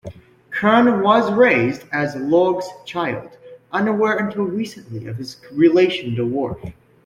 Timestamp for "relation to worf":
5.51-6.59